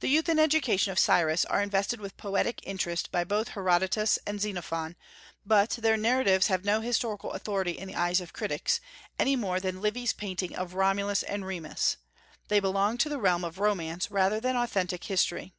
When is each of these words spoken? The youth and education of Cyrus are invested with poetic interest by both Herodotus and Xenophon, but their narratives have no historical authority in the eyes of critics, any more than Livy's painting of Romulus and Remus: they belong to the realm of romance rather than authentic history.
The 0.00 0.08
youth 0.08 0.28
and 0.28 0.40
education 0.40 0.90
of 0.90 0.98
Cyrus 0.98 1.44
are 1.44 1.62
invested 1.62 2.00
with 2.00 2.16
poetic 2.16 2.58
interest 2.64 3.12
by 3.12 3.22
both 3.22 3.50
Herodotus 3.50 4.18
and 4.26 4.40
Xenophon, 4.40 4.96
but 5.46 5.70
their 5.70 5.96
narratives 5.96 6.48
have 6.48 6.64
no 6.64 6.80
historical 6.80 7.32
authority 7.32 7.78
in 7.78 7.86
the 7.86 7.94
eyes 7.94 8.20
of 8.20 8.32
critics, 8.32 8.80
any 9.16 9.36
more 9.36 9.60
than 9.60 9.80
Livy's 9.80 10.12
painting 10.12 10.56
of 10.56 10.74
Romulus 10.74 11.22
and 11.22 11.46
Remus: 11.46 11.98
they 12.48 12.58
belong 12.58 12.98
to 12.98 13.08
the 13.08 13.20
realm 13.20 13.44
of 13.44 13.60
romance 13.60 14.10
rather 14.10 14.40
than 14.40 14.56
authentic 14.56 15.04
history. 15.04 15.54